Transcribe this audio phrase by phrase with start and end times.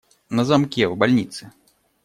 [0.31, 1.51] На замке, в больнице.